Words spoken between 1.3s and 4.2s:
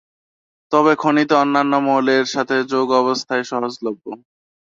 অন্যান্য মৌলের সাথে যৌগাবস্থায় সহজলভ্য।